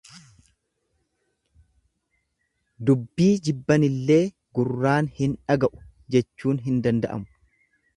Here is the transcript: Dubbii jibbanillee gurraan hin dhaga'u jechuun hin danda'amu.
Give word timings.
Dubbii 2.89 3.29
jibbanillee 3.49 4.21
gurraan 4.59 5.15
hin 5.21 5.41
dhaga'u 5.47 5.87
jechuun 6.17 6.65
hin 6.69 6.87
danda'amu. 6.87 7.35